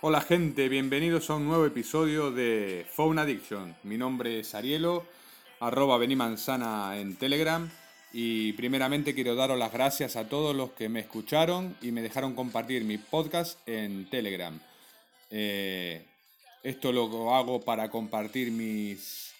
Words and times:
Hola 0.00 0.20
gente, 0.20 0.68
bienvenidos 0.68 1.28
a 1.28 1.34
un 1.34 1.48
nuevo 1.48 1.66
episodio 1.66 2.30
de 2.30 2.86
Phone 2.88 3.18
Addiction. 3.18 3.74
Mi 3.82 3.98
nombre 3.98 4.38
es 4.38 4.54
Arielo, 4.54 5.04
arroba 5.58 5.98
Benimanzana 5.98 6.96
en 7.00 7.16
Telegram 7.16 7.68
y 8.12 8.52
primeramente 8.52 9.12
quiero 9.12 9.34
daros 9.34 9.58
las 9.58 9.72
gracias 9.72 10.14
a 10.14 10.28
todos 10.28 10.54
los 10.54 10.70
que 10.70 10.88
me 10.88 11.00
escucharon 11.00 11.76
y 11.82 11.90
me 11.90 12.00
dejaron 12.00 12.36
compartir 12.36 12.84
mi 12.84 12.96
podcast 12.96 13.58
en 13.66 14.08
Telegram. 14.08 14.56
Eh, 15.32 16.06
esto 16.62 16.92
lo 16.92 17.34
hago 17.34 17.62
para 17.62 17.90
compartir 17.90 18.52
mis 18.52 19.32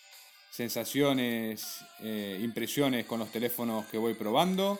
sensaciones, 0.50 1.84
eh, 2.00 2.40
impresiones 2.42 3.06
con 3.06 3.20
los 3.20 3.30
teléfonos 3.30 3.86
que 3.86 3.98
voy 3.98 4.14
probando 4.14 4.76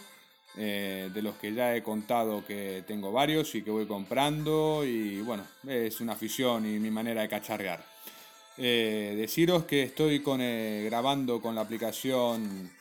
eh, 0.61 1.09
de 1.15 1.23
los 1.23 1.37
que 1.37 1.55
ya 1.55 1.77
he 1.77 1.85
contado 1.85 2.45
que 2.45 2.83
tengo 2.85 3.13
varios 3.13 3.55
y 3.55 3.63
que 3.63 3.71
voy 3.71 3.87
comprando 3.87 4.85
y 4.85 5.21
bueno, 5.21 5.45
es 5.69 6.01
una 6.01 6.15
afición 6.15 6.67
y 6.67 6.81
mi 6.81 6.91
manera 6.91 7.23
de 7.23 7.29
cachargar. 7.29 7.85
Eh, 8.57 9.15
deciros 9.17 9.67
que 9.67 9.85
estoy 9.85 10.21
con, 10.21 10.41
eh, 10.41 10.83
grabando 10.87 11.41
con 11.41 11.55
la 11.55 11.61
aplicación 11.61 12.73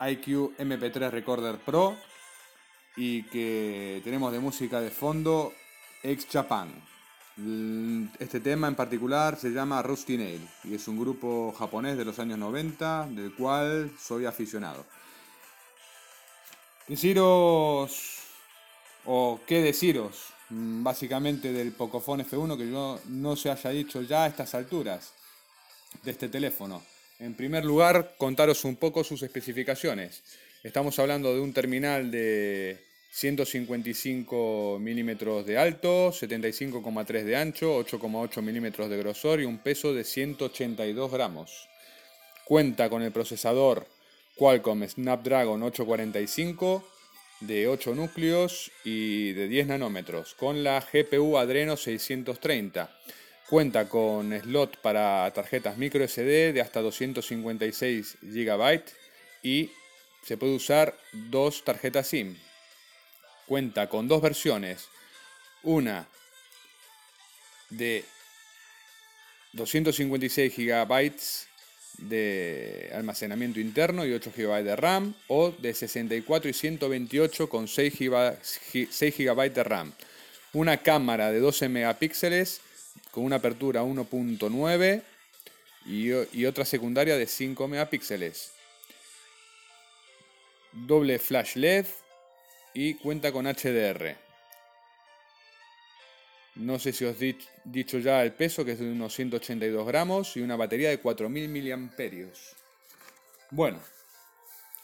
IQ 0.00 0.56
MP3 0.58 1.10
Recorder 1.10 1.58
Pro 1.58 1.96
y 2.96 3.22
que 3.22 4.00
tenemos 4.02 4.32
de 4.32 4.40
música 4.40 4.80
de 4.80 4.90
fondo 4.90 5.52
Ex 6.02 6.26
Japan. 6.26 6.70
Este 8.18 8.40
tema 8.40 8.66
en 8.66 8.74
particular 8.74 9.36
se 9.36 9.50
llama 9.50 9.80
Rusty 9.80 10.16
Nail 10.16 10.48
y 10.64 10.74
es 10.74 10.88
un 10.88 10.98
grupo 10.98 11.54
japonés 11.56 11.96
de 11.96 12.04
los 12.04 12.18
años 12.18 12.36
90 12.36 13.10
del 13.10 13.32
cual 13.32 13.92
soy 13.96 14.26
aficionado. 14.26 14.84
Deciros, 16.88 18.22
o 19.04 19.40
qué 19.46 19.60
deciros, 19.60 20.32
mm, 20.48 20.82
básicamente 20.82 21.52
del 21.52 21.72
Pocophone 21.72 22.24
F1 22.24 22.56
que 22.56 22.70
yo 22.70 22.98
no 23.08 23.36
se 23.36 23.50
haya 23.50 23.68
dicho 23.70 24.00
ya 24.00 24.24
a 24.24 24.28
estas 24.28 24.54
alturas 24.54 25.12
de 26.02 26.12
este 26.12 26.30
teléfono. 26.30 26.82
En 27.18 27.34
primer 27.34 27.66
lugar, 27.66 28.14
contaros 28.16 28.64
un 28.64 28.76
poco 28.76 29.04
sus 29.04 29.22
especificaciones. 29.22 30.22
Estamos 30.62 30.98
hablando 30.98 31.34
de 31.34 31.40
un 31.40 31.52
terminal 31.52 32.10
de 32.10 32.82
155 33.10 34.78
milímetros 34.80 35.44
de 35.44 35.58
alto, 35.58 36.10
75,3 36.10 37.24
de 37.24 37.36
ancho, 37.36 37.78
8,8 37.84 38.40
milímetros 38.40 38.88
de 38.88 38.96
grosor 38.96 39.42
y 39.42 39.44
un 39.44 39.58
peso 39.58 39.92
de 39.92 40.04
182 40.04 41.12
gramos. 41.12 41.68
Cuenta 42.46 42.88
con 42.88 43.02
el 43.02 43.12
procesador 43.12 43.86
Qualcomm 44.38 44.86
Snapdragon 44.86 45.60
845 45.62 46.84
de 47.40 47.66
8 47.66 47.94
núcleos 47.94 48.70
y 48.84 49.32
de 49.32 49.48
10 49.48 49.66
nanómetros, 49.66 50.34
con 50.34 50.62
la 50.62 50.80
GPU 50.80 51.36
Adreno 51.36 51.76
630. 51.76 52.88
Cuenta 53.48 53.88
con 53.88 54.32
slot 54.40 54.80
para 54.80 55.28
tarjetas 55.32 55.76
micro 55.76 56.06
SD 56.06 56.52
de 56.52 56.60
hasta 56.60 56.80
256 56.80 58.18
GB 58.22 58.82
y 59.42 59.70
se 60.22 60.36
puede 60.36 60.54
usar 60.54 60.96
dos 61.12 61.64
tarjetas 61.64 62.06
SIM. 62.06 62.36
Cuenta 63.46 63.88
con 63.88 64.06
dos 64.06 64.22
versiones, 64.22 64.88
una 65.62 66.06
de 67.70 68.04
256 69.52 70.56
GB 70.56 71.12
de 71.98 72.90
almacenamiento 72.94 73.60
interno 73.60 74.06
y 74.06 74.12
8 74.12 74.32
GB 74.36 74.62
de 74.62 74.76
RAM 74.76 75.14
o 75.26 75.50
de 75.50 75.74
64 75.74 76.48
y 76.48 76.52
128 76.52 77.48
con 77.48 77.68
6 77.68 77.98
GB, 77.98 79.52
de 79.52 79.64
RAM. 79.64 79.92
Una 80.52 80.78
cámara 80.78 81.30
de 81.30 81.40
12 81.40 81.68
megapíxeles 81.68 82.60
con 83.10 83.24
una 83.24 83.36
apertura 83.36 83.82
1.9 83.82 85.02
y, 85.86 86.38
y 86.38 86.46
otra 86.46 86.64
secundaria 86.64 87.16
de 87.16 87.26
5 87.26 87.68
megapíxeles. 87.68 88.52
Doble 90.72 91.18
flash 91.18 91.56
LED 91.56 91.86
y 92.74 92.94
cuenta 92.94 93.32
con 93.32 93.46
HDR. 93.46 94.27
No 96.58 96.80
sé 96.80 96.92
si 96.92 97.04
os 97.04 97.20
he 97.22 97.36
dicho 97.64 97.98
ya 97.98 98.22
el 98.22 98.32
peso, 98.32 98.64
que 98.64 98.72
es 98.72 98.80
de 98.80 98.90
unos 98.90 99.14
182 99.14 99.86
gramos 99.86 100.36
y 100.36 100.40
una 100.40 100.56
batería 100.56 100.90
de 100.90 100.98
4000 100.98 101.48
miliamperios. 101.48 102.56
Bueno, 103.50 103.78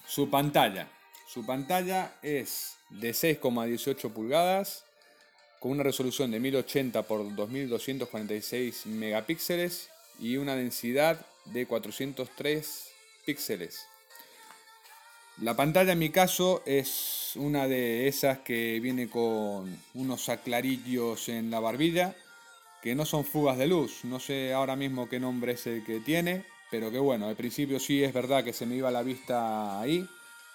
su 0.06 0.30
pantalla. 0.30 0.88
Su 1.26 1.44
pantalla 1.44 2.14
es 2.22 2.76
de 2.90 3.10
6,18 3.10 4.12
pulgadas 4.12 4.84
con 5.58 5.72
una 5.72 5.82
resolución 5.82 6.30
de 6.30 6.38
1080 6.38 7.00
x 7.00 7.08
2246 7.34 8.86
megapíxeles 8.86 9.88
y 10.20 10.36
una 10.36 10.54
densidad 10.54 11.26
de 11.46 11.66
403 11.66 12.88
píxeles. 13.26 13.86
La 15.38 15.56
pantalla 15.56 15.92
en 15.92 15.98
mi 15.98 16.10
caso 16.10 16.62
es 16.64 17.32
una 17.34 17.66
de 17.66 18.06
esas 18.06 18.38
que 18.38 18.78
viene 18.80 19.08
con 19.08 19.76
unos 19.94 20.28
aclarillos 20.28 21.28
en 21.28 21.50
la 21.50 21.58
barbilla 21.58 22.14
que 22.80 22.94
no 22.94 23.04
son 23.04 23.24
fugas 23.24 23.58
de 23.58 23.66
luz. 23.66 24.04
No 24.04 24.20
sé 24.20 24.52
ahora 24.52 24.76
mismo 24.76 25.08
qué 25.08 25.18
nombre 25.18 25.52
es 25.52 25.66
el 25.66 25.82
que 25.84 25.98
tiene, 25.98 26.44
pero 26.70 26.92
que 26.92 27.00
bueno, 27.00 27.26
al 27.26 27.34
principio 27.34 27.80
sí 27.80 28.04
es 28.04 28.12
verdad 28.12 28.44
que 28.44 28.52
se 28.52 28.64
me 28.64 28.76
iba 28.76 28.92
la 28.92 29.02
vista 29.02 29.80
ahí, 29.80 30.06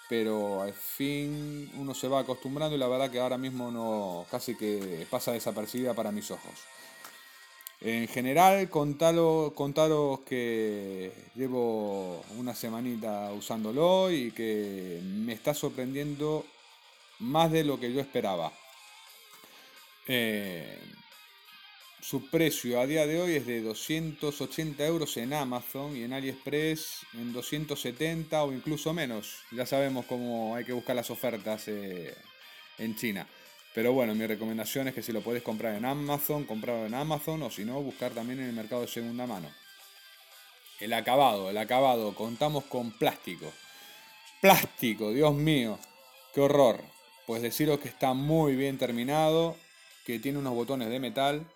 pero 0.08 0.62
al 0.62 0.72
fin 0.72 1.70
uno 1.76 1.92
se 1.92 2.08
va 2.08 2.20
acostumbrando 2.20 2.74
y 2.74 2.78
la 2.78 2.88
verdad 2.88 3.10
que 3.10 3.20
ahora 3.20 3.36
mismo 3.36 3.70
no 3.70 4.24
casi 4.30 4.54
que 4.54 5.06
pasa 5.10 5.32
desapercibida 5.32 5.92
para 5.92 6.10
mis 6.10 6.30
ojos. 6.30 6.54
En 7.82 8.08
general, 8.08 8.68
contaros, 8.68 9.54
contaros 9.54 10.20
que 10.20 11.12
llevo 11.34 12.22
una 12.36 12.54
semanita 12.54 13.32
usándolo 13.32 14.10
y 14.10 14.32
que 14.32 15.00
me 15.02 15.32
está 15.32 15.54
sorprendiendo 15.54 16.44
más 17.20 17.50
de 17.50 17.64
lo 17.64 17.80
que 17.80 17.90
yo 17.90 18.00
esperaba. 18.00 18.52
Eh, 20.06 20.78
su 22.02 22.28
precio 22.28 22.80
a 22.80 22.86
día 22.86 23.06
de 23.06 23.20
hoy 23.20 23.36
es 23.36 23.46
de 23.46 23.62
280 23.62 24.84
euros 24.84 25.16
en 25.16 25.32
Amazon 25.32 25.96
y 25.96 26.02
en 26.02 26.12
AliExpress 26.12 27.06
en 27.14 27.32
270 27.32 28.42
o 28.42 28.52
incluso 28.52 28.92
menos. 28.92 29.36
Ya 29.52 29.64
sabemos 29.64 30.04
cómo 30.04 30.54
hay 30.54 30.64
que 30.64 30.72
buscar 30.74 30.96
las 30.96 31.10
ofertas 31.10 31.68
eh, 31.68 32.14
en 32.78 32.94
China. 32.96 33.26
Pero 33.74 33.92
bueno, 33.92 34.14
mi 34.14 34.26
recomendación 34.26 34.88
es 34.88 34.94
que 34.94 35.02
si 35.02 35.12
lo 35.12 35.20
puedes 35.20 35.42
comprar 35.42 35.76
en 35.76 35.84
Amazon, 35.84 36.44
comprarlo 36.44 36.86
en 36.86 36.94
Amazon 36.94 37.42
o 37.42 37.50
si 37.50 37.64
no, 37.64 37.80
buscar 37.80 38.12
también 38.12 38.40
en 38.40 38.46
el 38.46 38.52
mercado 38.52 38.82
de 38.82 38.88
segunda 38.88 39.26
mano. 39.26 39.48
El 40.80 40.92
acabado, 40.92 41.50
el 41.50 41.58
acabado, 41.58 42.14
contamos 42.14 42.64
con 42.64 42.90
plástico. 42.90 43.52
Plástico, 44.40 45.12
Dios 45.12 45.34
mío, 45.34 45.78
qué 46.34 46.40
horror. 46.40 46.80
Pues 47.26 47.42
deciros 47.42 47.78
que 47.78 47.88
está 47.88 48.12
muy 48.12 48.56
bien 48.56 48.78
terminado, 48.78 49.56
que 50.04 50.18
tiene 50.18 50.38
unos 50.38 50.54
botones 50.54 50.88
de 50.88 50.98
metal 50.98 51.46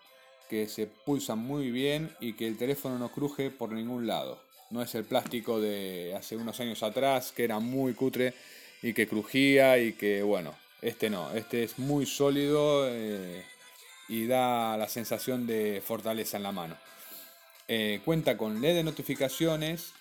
que 0.49 0.69
se 0.69 0.87
pulsan 0.87 1.39
muy 1.39 1.71
bien 1.71 2.15
y 2.21 2.35
que 2.35 2.47
el 2.47 2.59
teléfono 2.59 2.99
no 2.99 3.11
cruje 3.11 3.51
por 3.51 3.73
ningún 3.73 4.07
lado. 4.07 4.41
No 4.71 4.83
es 4.83 4.95
el 4.95 5.05
plástico 5.05 5.61
de 5.61 6.15
hace 6.17 6.37
unos 6.37 6.61
años 6.61 6.83
atrás 6.83 7.33
que 7.33 7.45
era 7.45 7.59
muy 7.59 7.95
cutre 7.95 8.35
y 8.83 8.93
que 8.93 9.09
crujía 9.09 9.79
y 9.79 9.95
que 9.95 10.23
bueno, 10.23 10.55
este 10.85 11.09
no, 11.09 11.33
este 11.33 11.65
es 11.65 11.79
muy 11.79 12.05
sólido 12.05 12.87
eh, 12.89 13.43
y 14.09 14.27
da 14.27 14.77
la 14.77 14.87
sensación 14.87 15.47
de 15.47 15.83
fortaleza 15.85 16.37
en 16.37 16.43
la 16.43 16.53
mano. 16.53 16.77
Eh, 17.69 18.03
cuenta 18.05 18.37
con 18.37 18.61
LED 18.61 18.75
de 18.75 18.85
notificaciones, 18.85 19.95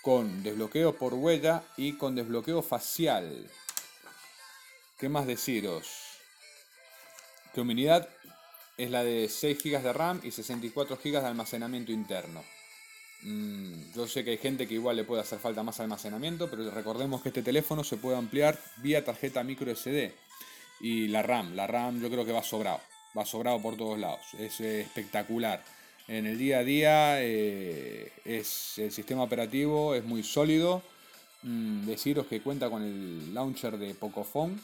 con 0.00 0.42
desbloqueo 0.42 0.96
por 0.96 1.12
huella 1.12 1.62
y 1.76 1.98
con 1.98 2.14
desbloqueo 2.14 2.62
facial. 2.62 3.50
¿Qué 4.98 5.10
más 5.10 5.26
deciros? 5.26 5.86
Que 7.52 7.60
unidad 7.60 8.08
es 8.78 8.90
la 8.90 9.04
de 9.04 9.28
6 9.28 9.62
GB 9.62 9.82
de 9.82 9.92
RAM 9.92 10.20
y 10.24 10.30
64 10.30 10.96
GB 10.96 11.20
de 11.20 11.26
almacenamiento 11.26 11.92
interno. 11.92 12.42
Mm, 13.22 13.94
yo 13.94 14.06
sé 14.06 14.24
que 14.24 14.32
hay 14.32 14.38
gente 14.38 14.66
que 14.66 14.74
igual 14.74 14.96
le 14.96 15.04
puede 15.04 15.22
hacer 15.22 15.38
falta 15.38 15.62
más 15.62 15.80
almacenamiento, 15.80 16.50
pero 16.50 16.70
recordemos 16.70 17.22
que 17.22 17.30
este 17.30 17.42
teléfono 17.42 17.82
se 17.82 17.96
puede 17.96 18.16
ampliar 18.18 18.58
vía 18.78 19.04
tarjeta 19.04 19.42
micro 19.42 19.74
SD. 19.74 20.12
Y 20.80 21.08
la 21.08 21.22
RAM, 21.22 21.54
la 21.54 21.66
RAM 21.66 22.00
yo 22.00 22.10
creo 22.10 22.24
que 22.24 22.32
va 22.32 22.42
sobrado, 22.42 22.80
va 23.16 23.24
sobrado 23.24 23.60
por 23.62 23.76
todos 23.76 23.98
lados. 23.98 24.20
Es 24.38 24.60
espectacular. 24.60 25.62
En 26.06 26.26
el 26.26 26.36
día 26.36 26.58
a 26.58 26.64
día 26.64 27.22
eh, 27.22 28.12
es, 28.24 28.78
el 28.78 28.92
sistema 28.92 29.22
operativo 29.22 29.94
es 29.94 30.04
muy 30.04 30.22
sólido. 30.22 30.82
Mm, 31.42 31.86
deciros 31.86 32.26
que 32.26 32.42
cuenta 32.42 32.68
con 32.68 32.82
el 32.82 33.32
launcher 33.32 33.78
de 33.78 33.94
Pocophone, 33.94 34.58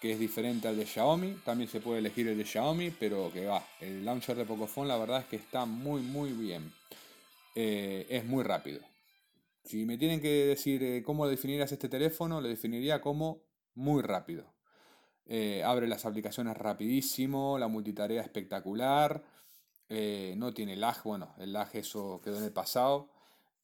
que 0.00 0.12
es 0.12 0.18
diferente 0.18 0.66
al 0.66 0.76
de 0.76 0.86
Xiaomi. 0.86 1.36
También 1.44 1.70
se 1.70 1.80
puede 1.80 2.00
elegir 2.00 2.26
el 2.26 2.38
de 2.38 2.44
Xiaomi, 2.44 2.90
pero 2.90 3.30
que 3.32 3.46
va. 3.46 3.64
El 3.80 4.04
launcher 4.04 4.36
de 4.36 4.44
Pocophone 4.44 4.88
la 4.88 4.98
verdad 4.98 5.20
es 5.20 5.26
que 5.26 5.36
está 5.36 5.64
muy 5.64 6.00
muy 6.00 6.32
bien. 6.32 6.72
Eh, 7.54 8.06
es 8.08 8.24
muy 8.24 8.44
rápido. 8.44 8.80
Si 9.64 9.84
me 9.84 9.98
tienen 9.98 10.20
que 10.20 10.46
decir 10.46 10.82
eh, 10.82 11.02
cómo 11.02 11.26
definirás 11.26 11.72
este 11.72 11.88
teléfono, 11.88 12.40
lo 12.40 12.48
definiría 12.48 13.00
como 13.00 13.42
muy 13.74 14.02
rápido. 14.02 14.52
Eh, 15.26 15.62
abre 15.64 15.86
las 15.86 16.06
aplicaciones 16.06 16.56
rapidísimo, 16.56 17.58
la 17.58 17.68
multitarea 17.68 18.22
espectacular, 18.22 19.22
no 20.36 20.54
tiene 20.54 20.76
lag, 20.76 21.02
bueno, 21.02 21.34
el 21.38 21.52
lag 21.52 21.68
eso 21.74 22.20
quedó 22.22 22.38
en 22.38 22.44
el 22.44 22.52
pasado 22.52 23.10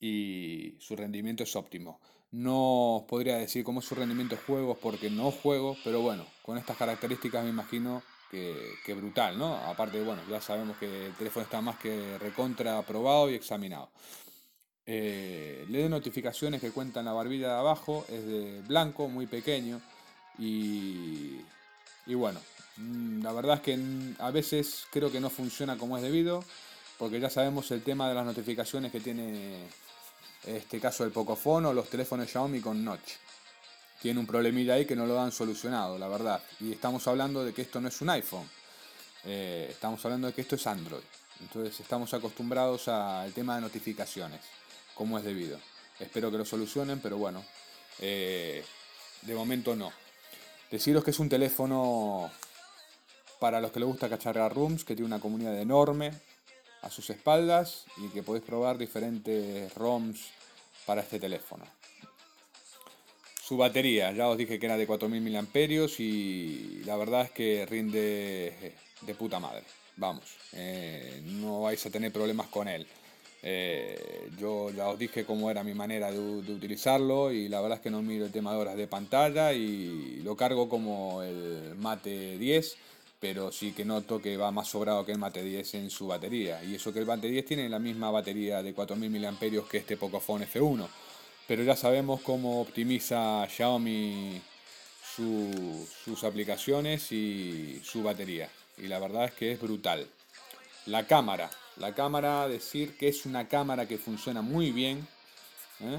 y 0.00 0.74
su 0.80 0.96
rendimiento 0.96 1.44
es 1.44 1.54
óptimo. 1.54 2.00
No 2.32 3.06
podría 3.08 3.36
decir 3.36 3.62
cómo 3.62 3.78
es 3.78 3.86
su 3.86 3.94
rendimiento 3.94 4.34
de 4.34 4.42
juegos 4.42 4.76
porque 4.82 5.08
no 5.08 5.30
juego, 5.30 5.76
pero 5.84 6.00
bueno, 6.00 6.26
con 6.42 6.58
estas 6.58 6.76
características 6.76 7.44
me 7.44 7.50
imagino 7.50 8.02
que, 8.30 8.94
brutal, 8.94 9.38
¿no? 9.38 9.56
Aparte, 9.56 10.02
bueno, 10.02 10.22
ya 10.28 10.40
sabemos 10.40 10.76
que 10.78 11.06
el 11.06 11.12
teléfono 11.14 11.44
está 11.44 11.60
más 11.60 11.78
que 11.78 12.18
recontra 12.18 12.78
aprobado 12.78 13.30
y 13.30 13.34
examinado. 13.34 13.90
Eh, 14.84 15.64
le 15.68 15.80
doy 15.80 15.88
notificaciones 15.88 16.60
que 16.60 16.70
cuentan 16.70 17.06
la 17.06 17.12
barbilla 17.12 17.48
de 17.48 17.58
abajo, 17.58 18.04
es 18.08 18.24
de 18.26 18.62
blanco, 18.62 19.08
muy 19.08 19.26
pequeño 19.26 19.80
y 20.38 21.40
y 22.06 22.14
bueno, 22.14 22.40
mm, 22.76 23.22
la 23.22 23.32
verdad 23.32 23.56
es 23.56 23.60
que 23.62 23.78
a 24.18 24.30
veces 24.30 24.86
creo 24.90 25.10
que 25.10 25.20
no 25.20 25.28
funciona 25.28 25.76
como 25.76 25.96
es 25.96 26.02
debido, 26.02 26.44
porque 26.98 27.20
ya 27.20 27.28
sabemos 27.28 27.70
el 27.72 27.82
tema 27.82 28.08
de 28.08 28.14
las 28.14 28.24
notificaciones 28.24 28.92
que 28.92 29.00
tiene 29.00 29.66
este 30.44 30.80
caso 30.80 31.04
el 31.04 31.10
Pocophone 31.10 31.66
o 31.66 31.72
los 31.72 31.90
teléfonos 31.90 32.30
Xiaomi 32.30 32.60
con 32.60 32.84
Notch. 32.84 33.14
Tiene 34.00 34.20
un 34.20 34.26
problemilla 34.26 34.74
ahí 34.74 34.84
que 34.84 34.96
no 34.96 35.06
lo 35.06 35.20
han 35.20 35.32
solucionado, 35.32 35.98
la 35.98 36.08
verdad. 36.08 36.42
Y 36.60 36.72
estamos 36.72 37.06
hablando 37.06 37.44
de 37.44 37.52
que 37.52 37.62
esto 37.62 37.80
no 37.80 37.88
es 37.88 38.00
un 38.00 38.10
iPhone. 38.10 38.48
Eh, 39.24 39.68
estamos 39.70 40.04
hablando 40.04 40.28
de 40.28 40.32
que 40.32 40.42
esto 40.42 40.54
es 40.56 40.66
Android. 40.66 41.02
Entonces 41.40 41.80
estamos 41.80 42.12
acostumbrados 42.14 42.88
al 42.88 43.32
tema 43.32 43.56
de 43.56 43.62
notificaciones, 43.62 44.40
como 44.94 45.18
es 45.18 45.24
debido. 45.24 45.58
Espero 45.98 46.30
que 46.30 46.38
lo 46.38 46.44
solucionen, 46.44 47.00
pero 47.00 47.16
bueno, 47.18 47.44
eh, 48.00 48.64
de 49.22 49.34
momento 49.34 49.74
no. 49.74 49.92
Deciros 50.70 51.04
que 51.04 51.10
es 51.10 51.18
un 51.18 51.28
teléfono 51.28 52.30
para 53.38 53.60
los 53.60 53.70
que 53.70 53.80
les 53.80 53.88
gusta 53.88 54.08
cacharrear 54.08 54.54
rooms, 54.54 54.84
que 54.84 54.94
tiene 54.94 55.06
una 55.06 55.20
comunidad 55.20 55.58
enorme 55.58 56.12
a 56.82 56.90
sus 56.90 57.10
espaldas 57.10 57.84
y 57.96 58.08
que 58.08 58.22
podéis 58.22 58.44
probar 58.44 58.78
diferentes 58.78 59.72
ROMs 59.74 60.20
para 60.86 61.02
este 61.02 61.18
teléfono. 61.18 61.75
Su 63.46 63.56
batería, 63.56 64.10
ya 64.10 64.28
os 64.28 64.36
dije 64.36 64.58
que 64.58 64.66
era 64.66 64.76
de 64.76 64.88
4000 64.88 65.22
mAh 65.22 65.46
y 65.98 66.82
la 66.84 66.96
verdad 66.96 67.26
es 67.26 67.30
que 67.30 67.64
rinde 67.64 68.74
de 69.02 69.14
puta 69.14 69.38
madre. 69.38 69.62
Vamos, 69.96 70.24
eh, 70.52 71.22
no 71.24 71.62
vais 71.62 71.86
a 71.86 71.90
tener 71.90 72.12
problemas 72.12 72.48
con 72.48 72.66
él. 72.66 72.84
Eh, 73.44 74.30
yo 74.36 74.70
ya 74.70 74.88
os 74.88 74.98
dije 74.98 75.24
cómo 75.24 75.48
era 75.48 75.62
mi 75.62 75.74
manera 75.74 76.10
de, 76.10 76.18
utilizarlo 76.18 77.30
y 77.30 77.48
la 77.48 77.60
verdad 77.60 77.78
es 77.78 77.82
que 77.82 77.90
no 77.90 78.02
miro 78.02 78.26
el 78.26 78.32
tema 78.32 78.52
de 78.52 78.58
horas 78.58 78.76
de 78.76 78.88
pantalla 78.88 79.52
y 79.52 80.22
lo 80.24 80.34
cargo 80.34 80.68
como 80.68 81.22
el 81.22 81.76
Mate 81.76 82.38
10, 82.38 82.76
pero 83.20 83.52
sí 83.52 83.70
que 83.70 83.84
noto 83.84 84.20
que 84.20 84.36
va 84.36 84.50
más 84.50 84.66
sobrado 84.66 85.06
que 85.06 85.12
el 85.12 85.18
Mate 85.18 85.44
10 85.44 85.74
en 85.74 85.90
su 85.90 86.08
batería. 86.08 86.64
Y 86.64 86.74
eso 86.74 86.92
que 86.92 86.98
el 86.98 87.06
Mate 87.06 87.28
10 87.28 87.44
tiene 87.44 87.68
la 87.68 87.78
misma 87.78 88.10
batería 88.10 88.60
de 88.60 88.74
4000 88.74 89.20
mAh 89.20 89.68
que 89.70 89.78
este 89.78 89.96
Pocophone 89.96 90.48
F1. 90.48 90.88
Pero 91.46 91.62
ya 91.62 91.76
sabemos 91.76 92.20
cómo 92.22 92.60
optimiza 92.60 93.46
Xiaomi 93.48 94.42
sus 95.16 96.24
aplicaciones 96.24 97.10
y 97.12 97.80
su 97.84 98.02
batería. 98.02 98.50
Y 98.76 98.88
la 98.88 98.98
verdad 98.98 99.26
es 99.26 99.32
que 99.32 99.52
es 99.52 99.60
brutal. 99.60 100.06
La 100.86 101.06
cámara, 101.06 101.50
la 101.76 101.94
cámara, 101.94 102.48
decir 102.48 102.96
que 102.96 103.08
es 103.08 103.26
una 103.26 103.48
cámara 103.48 103.86
que 103.86 103.98
funciona 103.98 104.42
muy 104.42 104.70
bien 104.72 105.06
¿eh? 105.80 105.98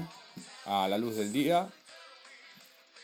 a 0.66 0.88
la 0.88 0.98
luz 0.98 1.16
del 1.16 1.32
día, 1.32 1.68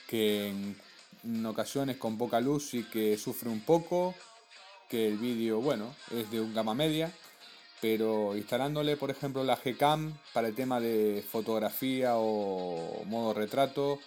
que 0.08 0.49
en, 0.49 1.47
ocasiones 1.47 1.97
con 1.97 2.17
poca 2.19 2.40
luz 2.40 2.69
sí 2.70 2.85
que 2.85 3.17
sufre 3.17 3.49
un 3.49 3.61
poco, 3.61 4.14
que 4.88 5.08
el 5.08 5.19
vídeo, 5.19 5.61
bueno, 5.61 5.94
es 6.11 6.31
de 6.31 6.40
un 6.40 6.55
gama 6.55 6.75
media, 6.75 7.11
pero 7.84 8.34
instalándole, 8.34 8.96
por 8.96 9.10
ejemplo, 9.10 9.44
la 9.44 9.56
Gcam 9.56 10.16
para 10.32 10.48
el 10.48 10.54
tema 10.54 10.81
de 10.81 11.22
fotografía 11.31 12.12
o 12.16 13.04
modo 13.04 13.34
retrato, 13.34 13.98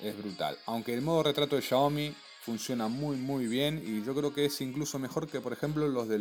es 0.00 0.18
brutal. 0.18 0.58
Aunque 0.66 0.92
el 0.92 1.02
modo 1.02 1.22
retrato 1.22 1.54
de 1.54 1.62
Xiaomi 1.62 2.12
funciona 2.44 2.88
muy 2.88 3.16
muy 3.16 3.46
bien 3.46 3.80
y 3.86 4.04
yo 4.04 4.12
creo 4.16 4.34
que 4.34 4.46
es 4.46 4.60
incluso 4.60 4.98
mejor 4.98 5.28
que 5.28 5.40
por 5.40 5.52
ejemplo 5.52 5.86
los 5.86 6.08
de 6.08 6.18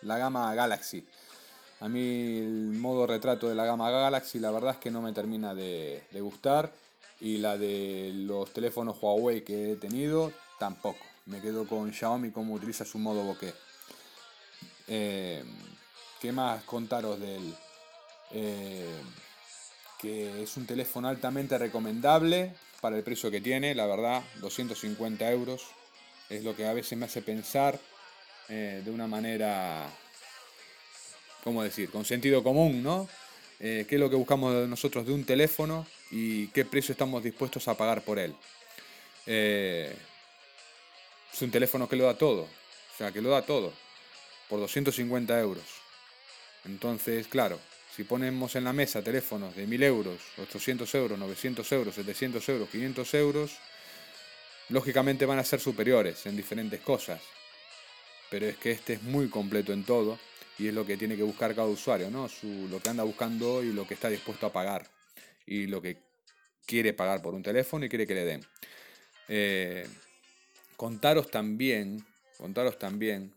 la 0.00 0.16
gama 0.16 0.54
Galaxy. 0.54 1.06
A 1.80 1.90
mí 1.90 2.38
el 2.38 2.72
modo 2.72 3.06
retrato 3.06 3.46
de 3.46 3.54
la 3.54 3.66
gama 3.66 3.90
Galaxy 3.90 4.38
la 4.38 4.50
verdad 4.50 4.70
es 4.70 4.78
que 4.78 4.90
no 4.90 5.02
me 5.02 5.12
termina 5.12 5.54
de, 5.54 6.02
gustar 6.22 6.72
y 7.20 7.36
la 7.36 7.58
de 7.58 8.12
los 8.14 8.50
teléfonos 8.50 8.96
Huawei 8.98 9.44
que 9.44 9.72
he 9.72 9.76
tenido 9.76 10.32
tampoco. 10.58 11.04
Me 11.26 11.42
quedo 11.42 11.66
con 11.66 11.92
Xiaomi 11.92 12.30
como 12.30 12.54
utiliza 12.54 12.86
su 12.86 12.98
modo 12.98 13.24
bokeh. 13.24 13.52
Eh, 14.88 15.44
¿Qué 16.20 16.32
más 16.32 16.62
contaros 16.64 17.18
de 17.18 17.36
él? 17.36 17.54
Eh, 18.32 19.00
que 19.98 20.42
es 20.42 20.54
un 20.58 20.66
teléfono 20.66 21.08
altamente 21.08 21.56
recomendable 21.56 22.54
para 22.82 22.98
el 22.98 23.02
precio 23.02 23.30
que 23.30 23.40
tiene, 23.40 23.74
la 23.74 23.86
verdad, 23.86 24.22
250 24.40 25.30
euros 25.30 25.68
es 26.28 26.44
lo 26.44 26.54
que 26.54 26.66
a 26.66 26.74
veces 26.74 26.98
me 26.98 27.06
hace 27.06 27.22
pensar 27.22 27.80
eh, 28.50 28.82
de 28.84 28.90
una 28.90 29.06
manera, 29.06 29.88
¿cómo 31.42 31.62
decir?, 31.62 31.90
con 31.90 32.04
sentido 32.04 32.42
común, 32.42 32.82
¿no? 32.82 33.08
Eh, 33.58 33.86
¿Qué 33.88 33.94
es 33.96 34.00
lo 34.00 34.10
que 34.10 34.16
buscamos 34.16 34.68
nosotros 34.68 35.06
de 35.06 35.12
un 35.12 35.24
teléfono 35.24 35.86
y 36.10 36.48
qué 36.48 36.66
precio 36.66 36.92
estamos 36.92 37.22
dispuestos 37.24 37.66
a 37.66 37.74
pagar 37.74 38.02
por 38.02 38.18
él? 38.18 38.34
Es 39.26 39.96
un 41.40 41.50
teléfono 41.50 41.88
que 41.88 41.96
lo 41.96 42.04
da 42.04 42.16
todo, 42.16 42.42
o 42.42 42.96
sea, 42.96 43.10
que 43.10 43.22
lo 43.22 43.30
da 43.30 43.42
todo, 43.42 43.72
por 44.48 44.60
250 44.60 45.40
euros. 45.40 45.79
Entonces, 46.64 47.26
claro, 47.26 47.58
si 47.94 48.04
ponemos 48.04 48.54
en 48.56 48.64
la 48.64 48.72
mesa 48.72 49.02
teléfonos 49.02 49.54
de 49.56 49.66
1000 49.66 49.82
euros, 49.82 50.20
800 50.38 50.94
euros, 50.94 51.18
900 51.18 51.72
euros, 51.72 51.94
700 51.94 52.48
euros, 52.48 52.68
500 52.68 53.14
euros, 53.14 53.58
lógicamente 54.68 55.26
van 55.26 55.38
a 55.38 55.44
ser 55.44 55.60
superiores 55.60 56.24
en 56.26 56.36
diferentes 56.36 56.80
cosas. 56.80 57.20
Pero 58.30 58.46
es 58.46 58.56
que 58.56 58.70
este 58.70 58.94
es 58.94 59.02
muy 59.02 59.28
completo 59.28 59.72
en 59.72 59.84
todo 59.84 60.18
y 60.58 60.68
es 60.68 60.74
lo 60.74 60.86
que 60.86 60.96
tiene 60.96 61.16
que 61.16 61.22
buscar 61.22 61.54
cada 61.54 61.68
usuario, 61.68 62.10
¿no? 62.10 62.28
lo 62.42 62.80
que 62.80 62.88
anda 62.88 63.02
buscando 63.02 63.62
y 63.62 63.72
lo 63.72 63.86
que 63.86 63.94
está 63.94 64.08
dispuesto 64.08 64.46
a 64.46 64.52
pagar 64.52 64.86
y 65.46 65.66
lo 65.66 65.82
que 65.82 65.98
quiere 66.66 66.92
pagar 66.92 67.20
por 67.22 67.34
un 67.34 67.42
teléfono 67.42 67.84
y 67.84 67.88
quiere 67.88 68.06
que 68.06 68.14
le 68.14 68.24
den. 68.24 68.46
Eh, 69.28 69.86
contaros 70.76 71.30
también, 71.30 72.04
contaros 72.36 72.78
también 72.78 73.34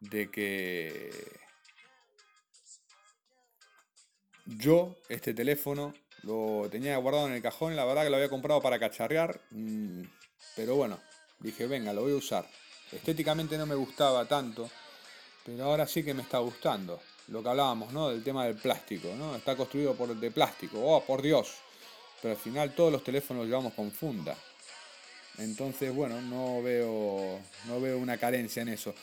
de 0.00 0.30
que 0.30 1.10
yo, 4.46 4.96
este 5.08 5.34
teléfono, 5.34 5.94
lo 6.22 6.68
tenía 6.70 6.96
guardado 6.96 7.26
en 7.26 7.34
el 7.34 7.42
cajón, 7.42 7.76
la 7.76 7.84
verdad 7.84 8.04
que 8.04 8.10
lo 8.10 8.16
había 8.16 8.28
comprado 8.28 8.60
para 8.60 8.78
cacharrear, 8.78 9.40
mm, 9.50 10.02
pero 10.56 10.76
bueno, 10.76 10.98
dije, 11.40 11.66
venga, 11.66 11.92
lo 11.92 12.02
voy 12.02 12.12
a 12.12 12.16
usar. 12.16 12.48
Estéticamente 12.90 13.56
no 13.56 13.66
me 13.66 13.74
gustaba 13.74 14.26
tanto, 14.26 14.70
pero 15.44 15.64
ahora 15.64 15.86
sí 15.86 16.02
que 16.02 16.14
me 16.14 16.22
está 16.22 16.38
gustando. 16.38 17.00
Lo 17.28 17.42
que 17.42 17.48
hablábamos, 17.48 17.92
¿no? 17.92 18.10
Del 18.10 18.22
tema 18.22 18.44
del 18.44 18.56
plástico, 18.56 19.08
¿no? 19.16 19.34
Está 19.36 19.56
construido 19.56 19.94
por, 19.94 20.14
de 20.14 20.30
plástico, 20.30 20.78
oh, 20.80 21.02
por 21.04 21.22
Dios. 21.22 21.54
Pero 22.20 22.34
al 22.34 22.40
final 22.40 22.74
todos 22.74 22.92
los 22.92 23.02
teléfonos 23.02 23.42
los 23.42 23.48
llevamos 23.48 23.74
con 23.74 23.90
funda. 23.90 24.36
Entonces, 25.38 25.94
bueno, 25.94 26.20
no 26.20 26.62
veo, 26.62 27.40
no 27.66 27.80
veo 27.80 27.98
una 27.98 28.18
carencia 28.18 28.62
en 28.62 28.68
eso. 28.68 28.94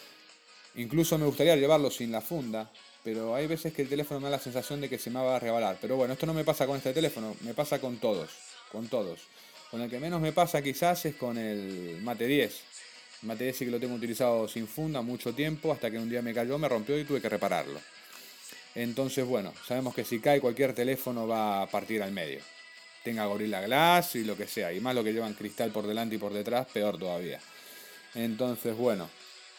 Incluso 0.75 1.17
me 1.17 1.25
gustaría 1.25 1.55
llevarlo 1.55 1.89
sin 1.89 2.11
la 2.11 2.21
funda, 2.21 2.71
pero 3.11 3.33
hay 3.33 3.47
veces 3.47 3.73
que 3.73 3.81
el 3.81 3.89
teléfono 3.89 4.19
me 4.19 4.25
da 4.25 4.37
la 4.37 4.39
sensación 4.39 4.81
de 4.81 4.87
que 4.87 4.99
se 4.99 5.09
me 5.09 5.19
va 5.19 5.37
a 5.37 5.39
rebalar. 5.39 5.79
Pero 5.81 5.95
bueno, 5.95 6.13
esto 6.13 6.27
no 6.27 6.33
me 6.35 6.43
pasa 6.43 6.67
con 6.67 6.77
este 6.77 6.93
teléfono, 6.93 7.35
me 7.41 7.55
pasa 7.55 7.79
con 7.79 7.97
todos, 7.97 8.29
con 8.71 8.87
todos. 8.87 9.21
Con 9.71 9.81
el 9.81 9.89
que 9.89 9.99
menos 9.99 10.21
me 10.21 10.31
pasa 10.31 10.61
quizás 10.61 11.05
es 11.05 11.15
con 11.15 11.35
el 11.39 11.99
Mate 12.03 12.27
10. 12.27 12.53
El 13.23 13.27
Mate 13.27 13.45
10 13.45 13.57
sí 13.57 13.65
que 13.65 13.71
lo 13.71 13.79
tengo 13.79 13.95
utilizado 13.95 14.47
sin 14.47 14.67
funda 14.67 15.01
mucho 15.01 15.33
tiempo, 15.33 15.71
hasta 15.71 15.89
que 15.89 15.97
un 15.97 16.07
día 16.07 16.21
me 16.21 16.35
cayó, 16.35 16.59
me 16.59 16.69
rompió 16.69 16.99
y 16.99 17.03
tuve 17.03 17.19
que 17.19 17.29
repararlo. 17.29 17.79
Entonces, 18.75 19.25
bueno, 19.25 19.55
sabemos 19.67 19.95
que 19.95 20.05
si 20.05 20.19
cae 20.19 20.39
cualquier 20.39 20.73
teléfono 20.73 21.27
va 21.27 21.63
a 21.63 21.67
partir 21.67 22.03
al 22.03 22.11
medio. 22.11 22.41
Tenga 23.03 23.25
Gorilla 23.25 23.61
Glass 23.61 24.17
y 24.17 24.23
lo 24.23 24.37
que 24.37 24.45
sea. 24.45 24.71
Y 24.71 24.81
más 24.81 24.93
lo 24.93 25.03
que 25.03 25.13
llevan 25.13 25.33
cristal 25.33 25.71
por 25.71 25.87
delante 25.87 26.13
y 26.13 26.19
por 26.19 26.31
detrás, 26.31 26.67
peor 26.67 26.99
todavía. 26.99 27.39
Entonces, 28.13 28.77
bueno, 28.77 29.09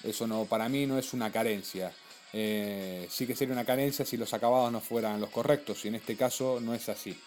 eso 0.04 0.28
no, 0.28 0.44
para 0.44 0.68
mí 0.68 0.86
no 0.86 1.00
es 1.00 1.12
una 1.14 1.32
carencia. 1.32 1.92
Eh, 2.32 3.06
sí 3.10 3.26
que 3.26 3.34
sería 3.34 3.54
una 3.54 3.64
carencia 3.64 4.04
si 4.04 4.16
los 4.16 4.32
acabados 4.34 4.70
no 4.72 4.80
fueran 4.80 5.20
los 5.20 5.30
correctos, 5.30 5.84
y 5.84 5.88
en 5.88 5.96
este 5.96 6.16
caso 6.16 6.60
no 6.60 6.74
es 6.74 6.88
así. 6.88 7.18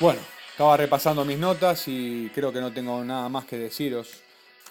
Bueno, 0.00 0.20
estaba 0.50 0.76
repasando 0.76 1.24
mis 1.24 1.38
notas 1.38 1.86
y 1.86 2.28
creo 2.34 2.52
que 2.52 2.60
no 2.60 2.72
tengo 2.72 3.04
nada 3.04 3.28
más 3.28 3.44
que 3.44 3.56
deciros 3.56 4.08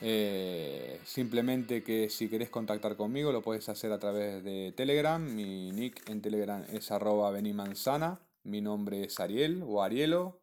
Eh, 0.04 1.00
simplemente 1.06 1.84
que 1.84 2.10
si 2.10 2.28
querés 2.28 2.50
contactar 2.50 2.96
conmigo 2.96 3.32
lo 3.32 3.44
puedes 3.44 3.70
hacer 3.70 3.92
a 3.92 4.00
través 4.00 4.44
de 4.44 4.74
Telegram. 4.76 5.22
Mi 5.22 5.72
nick 5.72 6.10
en 6.10 6.22
Telegram 6.22 6.66
es 6.74 6.92
arroba 6.92 7.30
benimanzana. 7.32 8.20
Mi 8.44 8.62
nombre 8.62 9.04
es 9.04 9.20
Ariel 9.20 9.64
o 9.66 9.84
Arielo. 9.84 10.42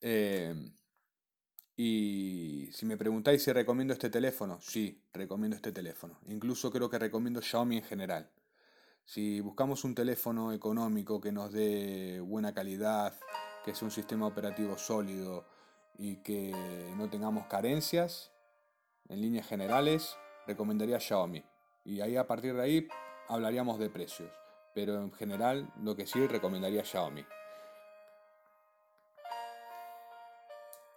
Eh, 0.00 0.54
y 1.76 2.68
si 2.72 2.86
me 2.86 2.96
preguntáis 2.96 3.42
si 3.42 3.52
recomiendo 3.52 3.92
este 3.92 4.10
teléfono, 4.10 4.58
sí, 4.60 5.00
recomiendo 5.12 5.56
este 5.56 5.70
teléfono. 5.70 6.18
Incluso 6.26 6.72
creo 6.72 6.90
que 6.90 6.98
recomiendo 6.98 7.40
Xiaomi 7.40 7.76
en 7.76 7.84
general. 7.84 8.30
Si 9.04 9.40
buscamos 9.40 9.84
un 9.84 9.94
teléfono 9.94 10.52
económico 10.52 11.20
que 11.20 11.32
nos 11.32 11.52
dé 11.52 12.20
buena 12.20 12.52
calidad, 12.52 13.18
que 13.64 13.74
sea 13.74 13.86
un 13.86 13.92
sistema 13.92 14.26
operativo 14.26 14.76
sólido 14.76 15.46
y 15.96 16.16
que 16.16 16.52
no 16.96 17.08
tengamos 17.08 17.46
carencias, 17.46 18.32
en 19.08 19.20
líneas 19.20 19.46
generales, 19.46 20.16
recomendaría 20.46 21.00
Xiaomi. 21.00 21.42
Y 21.84 22.00
ahí 22.00 22.16
a 22.16 22.26
partir 22.26 22.54
de 22.54 22.62
ahí 22.62 22.88
hablaríamos 23.28 23.78
de 23.78 23.88
precios. 23.88 24.30
Pero 24.78 24.94
en 25.02 25.12
general, 25.12 25.68
lo 25.82 25.96
que 25.96 26.06
sí 26.06 26.24
recomendaría 26.28 26.84
Xiaomi. 26.84 27.26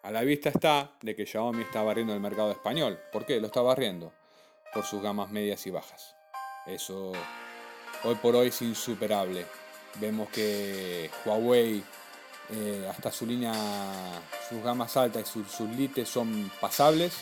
A 0.03 0.11
la 0.11 0.21
vista 0.21 0.49
está 0.49 0.91
de 1.01 1.15
que 1.15 1.25
Xiaomi 1.25 1.63
está 1.63 1.81
barriendo 1.81 2.13
el 2.13 2.19
mercado 2.19 2.51
español. 2.51 2.99
¿Por 3.11 3.25
qué? 3.25 3.39
Lo 3.39 3.47
está 3.47 3.63
barriendo. 3.63 4.13
Por 4.71 4.83
sus 4.83 5.01
gamas 5.01 5.31
medias 5.31 5.65
y 5.65 5.71
bajas. 5.71 6.15
Eso 6.67 7.11
hoy 8.03 8.13
por 8.21 8.35
hoy 8.35 8.49
es 8.49 8.61
insuperable. 8.61 9.47
Vemos 9.95 10.29
que 10.29 11.09
Huawei, 11.25 11.83
eh, 12.51 12.87
hasta 12.87 13.11
su 13.11 13.25
línea, 13.25 13.51
sus 14.47 14.61
gamas 14.61 14.95
altas 14.95 15.23
y 15.23 15.25
sus, 15.25 15.51
sus 15.51 15.69
lites 15.71 16.07
son 16.07 16.51
pasables 16.61 17.19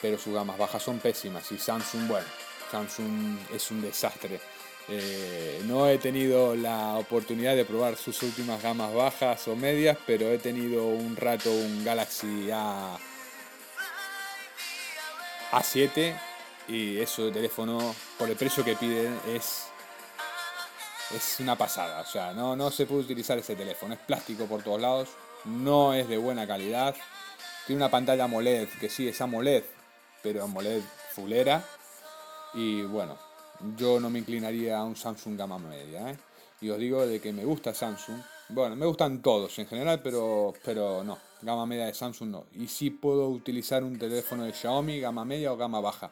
pero 0.00 0.16
sus 0.16 0.32
gamas 0.32 0.56
bajas 0.56 0.82
son 0.82 0.98
pésimas. 0.98 1.52
Y 1.52 1.58
Samsung, 1.58 2.08
bueno, 2.08 2.26
Samsung 2.70 3.36
es 3.52 3.70
un 3.70 3.82
desastre. 3.82 4.40
Eh, 4.90 5.60
no 5.66 5.86
he 5.86 5.98
tenido 5.98 6.54
la 6.56 6.94
oportunidad 6.94 7.54
de 7.54 7.66
probar 7.66 7.96
sus 7.96 8.22
últimas 8.22 8.62
gamas 8.62 8.94
bajas 8.94 9.46
o 9.48 9.54
medias, 9.54 9.98
pero 10.06 10.30
he 10.30 10.38
tenido 10.38 10.86
un 10.86 11.14
rato 11.14 11.50
un 11.50 11.84
Galaxy 11.84 12.50
A, 12.50 12.96
A7 15.52 16.18
y 16.68 16.98
eso 16.98 17.26
de 17.26 17.32
teléfono, 17.32 17.94
por 18.18 18.30
el 18.30 18.36
precio 18.36 18.64
que 18.64 18.76
piden, 18.76 19.18
es, 19.28 19.66
es 21.14 21.40
una 21.40 21.56
pasada. 21.56 22.00
O 22.00 22.06
sea, 22.06 22.32
no, 22.32 22.56
no 22.56 22.70
se 22.70 22.86
puede 22.86 23.02
utilizar 23.02 23.36
ese 23.36 23.56
teléfono. 23.56 23.92
Es 23.92 24.00
plástico 24.00 24.46
por 24.46 24.62
todos 24.62 24.80
lados, 24.80 25.08
no 25.44 25.92
es 25.92 26.08
de 26.08 26.16
buena 26.16 26.46
calidad. 26.46 26.94
Tiene 27.66 27.82
una 27.82 27.90
pantalla 27.90 28.24
AMOLED, 28.24 28.68
que 28.80 28.88
sí 28.88 29.06
es 29.06 29.20
AMOLED, 29.20 29.64
pero 30.22 30.44
AMOLED 30.44 30.80
fulera. 31.14 31.62
Y 32.54 32.82
bueno, 32.82 33.18
yo 33.76 34.00
no 34.00 34.10
me 34.10 34.20
inclinaría 34.20 34.78
a 34.78 34.84
un 34.84 34.96
Samsung 34.96 35.36
gama 35.36 35.58
media. 35.58 36.10
¿eh? 36.10 36.16
Y 36.60 36.70
os 36.70 36.78
digo 36.78 37.06
de 37.06 37.20
que 37.20 37.32
me 37.32 37.44
gusta 37.44 37.74
Samsung. 37.74 38.20
Bueno, 38.50 38.76
me 38.76 38.86
gustan 38.86 39.20
todos 39.20 39.58
en 39.58 39.66
general, 39.66 40.00
pero, 40.02 40.54
pero 40.64 41.04
no, 41.04 41.18
gama 41.42 41.66
media 41.66 41.86
de 41.86 41.94
Samsung 41.94 42.30
no. 42.30 42.46
Y 42.54 42.66
sí 42.68 42.90
puedo 42.90 43.28
utilizar 43.28 43.84
un 43.84 43.98
teléfono 43.98 44.44
de 44.44 44.52
Xiaomi, 44.52 45.00
gama 45.00 45.24
media 45.24 45.52
o 45.52 45.56
gama 45.56 45.80
baja, 45.80 46.10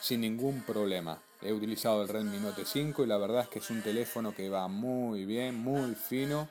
sin 0.00 0.22
ningún 0.22 0.62
problema. 0.62 1.20
He 1.42 1.52
utilizado 1.52 2.02
el 2.02 2.08
Redmi 2.08 2.38
Note 2.38 2.64
5 2.64 3.04
y 3.04 3.06
la 3.06 3.18
verdad 3.18 3.42
es 3.42 3.48
que 3.48 3.58
es 3.60 3.70
un 3.70 3.82
teléfono 3.82 4.34
que 4.34 4.48
va 4.48 4.66
muy 4.66 5.24
bien, 5.24 5.56
muy 5.56 5.94
fino. 5.94 6.48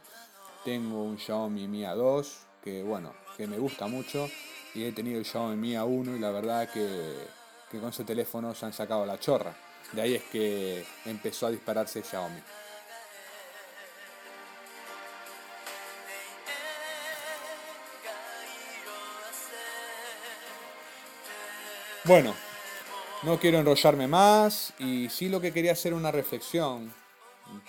Tengo 0.64 1.04
un 1.04 1.18
Xiaomi 1.18 1.68
Mi 1.68 1.82
A2 1.82 2.26
que 2.64 2.84
bueno, 2.84 3.14
que 3.36 3.48
me 3.48 3.58
gusta 3.58 3.88
mucho 3.88 4.28
y 4.74 4.84
he 4.84 4.92
tenido 4.92 5.20
el 5.20 5.26
Xiaomi 5.26 5.56
Mi 5.56 5.74
A1 5.74 6.18
y 6.18 6.20
la 6.20 6.32
verdad 6.32 6.70
que, 6.70 6.86
con 7.72 7.90
ese 7.90 8.04
teléfono 8.04 8.54
se 8.56 8.66
han 8.66 8.74
sacado 8.74 9.06
la 9.06 9.20
chorra. 9.20 9.54
De 9.92 10.02
ahí 10.02 10.16
es 10.16 10.24
que 10.24 10.86
empezó 11.06 11.48
a 11.48 11.52
dispararse 11.52 12.02
Xiaomi. 12.02 12.42
Bueno, 22.04 22.34
no 23.24 23.38
quiero 23.38 23.58
enrollarme 23.60 24.08
más 24.08 24.74
y 24.80 25.10
sí 25.10 25.28
lo 25.28 25.42
que 25.42 25.52
quería 25.52 25.74
hacer 25.74 25.94
una 25.94 26.10
reflexión 26.10 26.94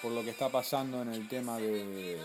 por 0.01 0.13
lo 0.13 0.23
que 0.23 0.31
está 0.31 0.49
pasando 0.49 1.03
en 1.03 1.13
el 1.13 1.29
tema 1.29 1.59
de 1.59 2.19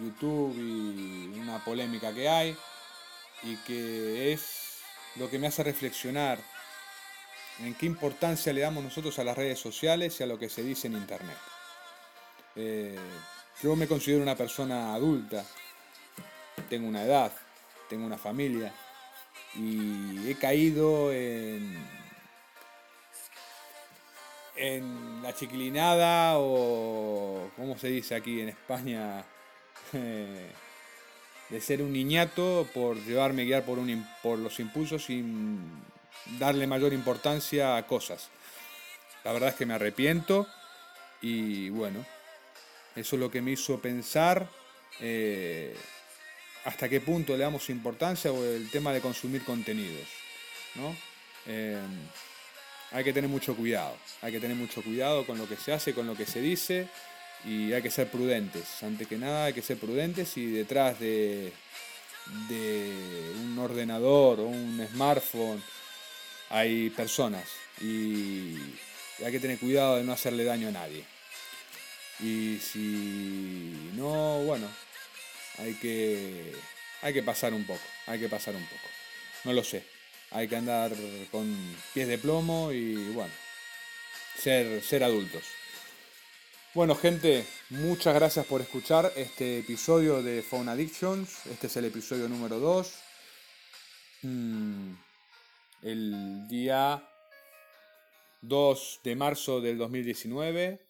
YouTube 0.00 0.54
y 0.56 1.38
una 1.38 1.64
polémica 1.64 2.12
que 2.12 2.28
hay 2.28 2.56
y 3.44 3.56
que 3.58 4.32
es 4.32 4.78
lo 5.16 5.30
que 5.30 5.38
me 5.38 5.46
hace 5.46 5.62
reflexionar 5.62 6.38
en 7.60 7.74
qué 7.74 7.86
importancia 7.86 8.52
le 8.52 8.60
damos 8.60 8.84
nosotros 8.84 9.18
a 9.18 9.24
las 9.24 9.36
redes 9.36 9.58
sociales 9.58 10.18
y 10.20 10.22
a 10.22 10.26
lo 10.26 10.38
que 10.38 10.48
se 10.48 10.62
dice 10.62 10.86
en 10.86 10.94
Internet. 10.94 11.36
Eh, 12.56 12.98
yo 13.62 13.74
me 13.76 13.88
considero 13.88 14.22
una 14.22 14.36
persona 14.36 14.94
adulta, 14.94 15.44
tengo 16.68 16.88
una 16.88 17.04
edad, 17.04 17.32
tengo 17.88 18.06
una 18.06 18.18
familia 18.18 18.72
y 19.54 20.30
he 20.30 20.34
caído 20.36 21.12
en, 21.12 21.76
en 24.56 25.22
la 25.22 25.34
chiquilinada 25.34 26.38
o, 26.38 27.50
¿cómo 27.56 27.78
se 27.78 27.88
dice 27.88 28.14
aquí 28.14 28.40
en 28.40 28.50
España? 28.50 29.24
Eh, 29.94 30.50
de 31.48 31.60
ser 31.62 31.80
un 31.80 31.94
niñato 31.94 32.68
por 32.74 33.02
llevarme 33.02 33.46
guiar 33.46 33.64
por, 33.64 33.78
un, 33.78 34.06
por 34.22 34.38
los 34.38 34.60
impulsos 34.60 35.06
sin 35.06 35.58
darle 36.38 36.66
mayor 36.66 36.92
importancia 36.92 37.76
a 37.76 37.86
cosas. 37.86 38.28
La 39.24 39.32
verdad 39.32 39.50
es 39.50 39.54
que 39.54 39.66
me 39.66 39.74
arrepiento 39.74 40.46
y 41.20 41.70
bueno, 41.70 42.04
eso 42.94 43.16
es 43.16 43.20
lo 43.20 43.30
que 43.30 43.42
me 43.42 43.52
hizo 43.52 43.80
pensar 43.80 44.48
eh, 45.00 45.76
hasta 46.64 46.88
qué 46.88 47.00
punto 47.00 47.36
le 47.36 47.44
damos 47.44 47.70
importancia 47.70 48.32
o 48.32 48.44
el 48.44 48.70
tema 48.70 48.92
de 48.92 49.00
consumir 49.00 49.44
contenidos. 49.44 50.06
Eh, 51.46 51.78
hay 52.92 53.04
que 53.04 53.12
tener 53.12 53.28
mucho 53.28 53.54
cuidado, 53.54 53.96
hay 54.22 54.32
que 54.32 54.40
tener 54.40 54.56
mucho 54.56 54.82
cuidado 54.82 55.26
con 55.26 55.38
lo 55.38 55.48
que 55.48 55.56
se 55.56 55.72
hace, 55.72 55.94
con 55.94 56.06
lo 56.06 56.14
que 56.14 56.26
se 56.26 56.40
dice 56.40 56.88
y 57.44 57.72
hay 57.72 57.82
que 57.82 57.90
ser 57.90 58.10
prudentes. 58.10 58.82
Antes 58.82 59.06
que 59.06 59.16
nada 59.16 59.46
hay 59.46 59.52
que 59.52 59.62
ser 59.62 59.78
prudentes 59.78 60.36
y 60.36 60.46
detrás 60.46 60.98
de, 60.98 61.52
de 62.48 63.32
un 63.42 63.58
ordenador 63.58 64.40
o 64.40 64.44
un 64.44 64.86
smartphone 64.92 65.62
hay 66.50 66.90
personas 66.90 67.44
y 67.80 68.56
hay 69.24 69.32
que 69.32 69.40
tener 69.40 69.58
cuidado 69.58 69.96
de 69.96 70.04
no 70.04 70.12
hacerle 70.12 70.44
daño 70.44 70.68
a 70.68 70.72
nadie. 70.72 71.04
Y 72.20 72.58
si 72.58 73.90
no, 73.94 74.42
bueno, 74.42 74.68
hay 75.58 75.74
que, 75.74 76.52
hay 77.02 77.12
que 77.12 77.22
pasar 77.22 77.54
un 77.54 77.64
poco, 77.64 77.84
hay 78.06 78.18
que 78.18 78.28
pasar 78.28 78.56
un 78.56 78.64
poco. 78.64 78.88
No 79.44 79.52
lo 79.52 79.62
sé, 79.62 79.84
hay 80.30 80.48
que 80.48 80.56
andar 80.56 80.92
con 81.30 81.76
pies 81.94 82.08
de 82.08 82.18
plomo 82.18 82.72
y 82.72 82.94
bueno, 83.12 83.32
ser, 84.36 84.82
ser 84.82 85.04
adultos. 85.04 85.44
Bueno, 86.74 86.94
gente, 86.94 87.46
muchas 87.70 88.14
gracias 88.14 88.46
por 88.46 88.60
escuchar 88.60 89.12
este 89.16 89.60
episodio 89.60 90.22
de 90.22 90.42
Phone 90.42 90.68
Addictions. 90.68 91.46
Este 91.46 91.66
es 91.66 91.76
el 91.76 91.86
episodio 91.86 92.28
número 92.28 92.58
2. 92.58 92.94
Mm, 94.22 94.92
el 95.82 96.46
día 96.48 97.02
2 98.42 99.00
de 99.04 99.16
marzo 99.16 99.60
del 99.60 99.78
2019. 99.78 100.80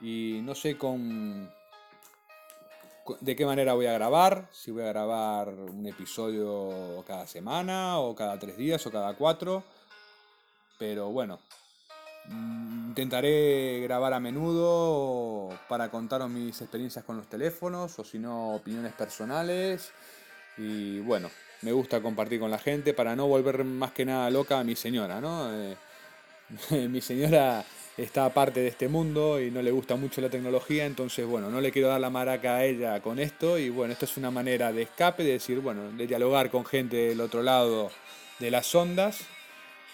Y 0.00 0.40
no 0.42 0.54
sé 0.54 0.76
con 0.76 1.50
de 3.20 3.36
qué 3.36 3.46
manera 3.46 3.74
voy 3.74 3.86
a 3.86 3.92
grabar. 3.92 4.48
Si 4.52 4.70
voy 4.70 4.82
a 4.82 4.88
grabar 4.88 5.48
un 5.48 5.86
episodio 5.86 7.04
cada 7.06 7.26
semana, 7.26 7.98
o 7.98 8.14
cada 8.14 8.38
tres 8.38 8.56
días, 8.56 8.86
o 8.86 8.90
cada 8.90 9.14
cuatro. 9.14 9.64
Pero 10.78 11.10
bueno, 11.10 11.40
Mm, 12.28 12.88
intentaré 12.88 13.80
grabar 13.82 14.12
a 14.12 14.20
menudo 14.20 15.56
para 15.68 15.90
contaros 15.90 16.28
mis 16.28 16.60
experiencias 16.60 17.04
con 17.04 17.16
los 17.16 17.28
teléfonos 17.28 17.98
o 17.98 18.04
si 18.04 18.18
no 18.18 18.54
opiniones 18.54 18.92
personales. 18.94 19.92
Y 20.56 21.00
bueno, 21.00 21.30
me 21.62 21.72
gusta 21.72 22.00
compartir 22.00 22.40
con 22.40 22.50
la 22.50 22.58
gente 22.58 22.94
para 22.94 23.16
no 23.16 23.26
volver 23.26 23.64
más 23.64 23.92
que 23.92 24.04
nada 24.04 24.30
loca 24.30 24.60
a 24.60 24.64
mi 24.64 24.76
señora, 24.76 25.20
¿no? 25.20 25.50
Eh, 25.52 25.76
mi 26.88 27.00
señora 27.00 27.64
está 27.96 28.26
aparte 28.26 28.60
de 28.60 28.68
este 28.68 28.88
mundo 28.88 29.40
y 29.40 29.50
no 29.50 29.62
le 29.62 29.70
gusta 29.70 29.96
mucho 29.96 30.20
la 30.20 30.28
tecnología, 30.28 30.84
entonces 30.84 31.26
bueno, 31.26 31.50
no 31.50 31.60
le 31.60 31.72
quiero 31.72 31.88
dar 31.88 32.00
la 32.00 32.10
maraca 32.10 32.56
a 32.56 32.64
ella 32.64 33.00
con 33.00 33.18
esto 33.18 33.58
y 33.58 33.70
bueno, 33.70 33.92
esto 33.92 34.04
es 34.04 34.16
una 34.16 34.30
manera 34.30 34.72
de 34.72 34.82
escape, 34.82 35.24
de 35.24 35.32
decir, 35.32 35.60
bueno, 35.60 35.90
de 35.92 36.06
dialogar 36.06 36.50
con 36.50 36.66
gente 36.66 36.96
del 36.96 37.20
otro 37.20 37.42
lado 37.42 37.90
de 38.38 38.50
las 38.50 38.74
ondas 38.74 39.20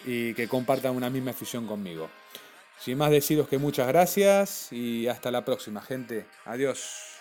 y 0.05 0.33
que 0.33 0.47
compartan 0.47 0.95
una 0.95 1.09
misma 1.09 1.31
afición 1.31 1.65
conmigo. 1.65 2.09
Sin 2.77 2.97
más 2.97 3.11
deciros 3.11 3.47
que 3.47 3.57
muchas 3.57 3.87
gracias 3.87 4.67
y 4.71 5.07
hasta 5.07 5.31
la 5.31 5.45
próxima, 5.45 5.81
gente. 5.81 6.25
Adiós. 6.45 7.12